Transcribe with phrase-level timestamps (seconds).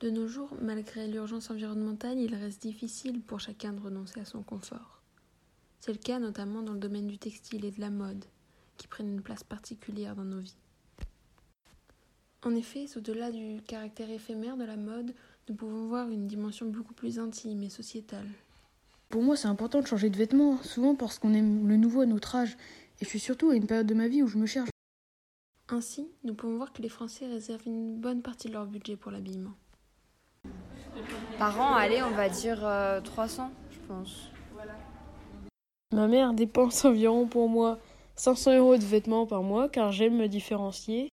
[0.00, 4.42] De nos jours, malgré l'urgence environnementale, il reste difficile pour chacun de renoncer à son
[4.42, 5.00] confort.
[5.80, 8.24] C'est le cas notamment dans le domaine du textile et de la mode,
[8.76, 10.56] qui prennent une place particulière dans nos vies.
[12.42, 15.14] En effet, au-delà du caractère éphémère de la mode,
[15.48, 18.28] nous pouvons voir une dimension beaucoup plus intime et sociétale.
[19.08, 22.06] Pour moi, c'est important de changer de vêtements, souvent parce qu'on aime le nouveau à
[22.06, 22.56] notre âge,
[23.00, 24.70] et je suis surtout à une période de ma vie où je me cherche.
[25.68, 29.12] Ainsi, nous pouvons voir que les Français réservent une bonne partie de leur budget pour
[29.12, 29.54] l'habillement.
[31.38, 32.58] Par an, allez, on va dire
[33.04, 34.30] 300, euh, je pense.
[35.92, 37.78] Ma mère dépense environ pour moi
[38.16, 41.08] 500 euros de vêtements par mois car j'aime me différencier.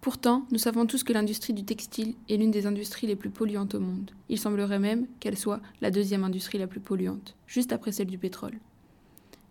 [0.00, 3.74] Pourtant, nous savons tous que l'industrie du textile est l'une des industries les plus polluantes
[3.74, 4.10] au monde.
[4.28, 8.18] Il semblerait même qu'elle soit la deuxième industrie la plus polluante, juste après celle du
[8.18, 8.58] pétrole.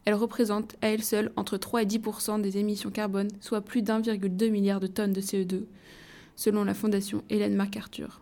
[0.06, 4.52] Elle représente à elle seule entre 3 et 10% des émissions carbone, soit plus d'1,2
[4.52, 5.64] milliard de tonnes de CO2,
[6.36, 8.22] selon la fondation Hélène MacArthur.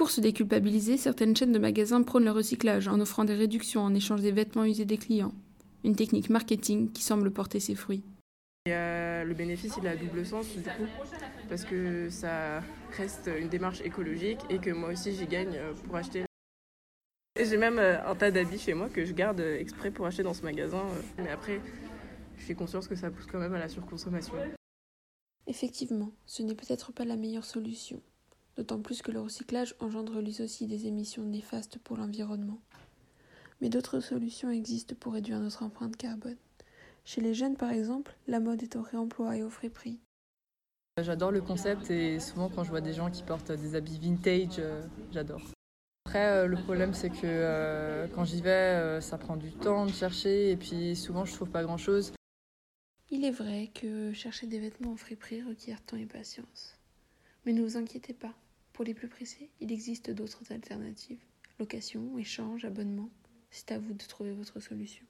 [0.00, 3.94] Pour se déculpabiliser, certaines chaînes de magasins prônent le recyclage en offrant des réductions en
[3.94, 5.34] échange des vêtements usés des clients,
[5.84, 8.02] une technique marketing qui semble porter ses fruits.
[8.64, 10.88] le bénéfice, il a double sens du coup,
[11.50, 12.62] parce que ça
[12.96, 16.24] reste une démarche écologique et que moi aussi j'y gagne euh, pour acheter.
[17.38, 20.32] J'ai même euh, un tas d'habits chez moi que je garde exprès pour acheter dans
[20.32, 21.60] ce magasin, euh, mais après,
[22.38, 24.32] je suis conscience que ça pousse quand même à la surconsommation.
[25.46, 28.00] Effectivement, ce n'est peut-être pas la meilleure solution
[28.60, 32.60] d'autant plus que le recyclage engendre lui aussi des émissions néfastes pour l'environnement.
[33.62, 36.36] Mais d'autres solutions existent pour réduire notre empreinte carbone.
[37.06, 39.98] Chez les jeunes, par exemple, la mode est au réemploi et au frais prix.
[41.00, 44.58] J'adore le concept et souvent quand je vois des gens qui portent des habits vintage,
[44.58, 45.40] euh, j'adore.
[46.04, 49.92] Après, euh, le problème c'est que euh, quand j'y vais, ça prend du temps de
[49.92, 52.12] chercher et puis souvent je trouve pas grand chose.
[53.08, 56.76] Il est vrai que chercher des vêtements au frais prix requiert temps et patience.
[57.46, 58.34] Mais ne vous inquiétez pas,
[58.80, 61.22] pour les plus pressés, il existe d'autres alternatives.
[61.58, 63.10] Location, échange, abonnement.
[63.50, 65.04] C'est à vous de trouver votre solution.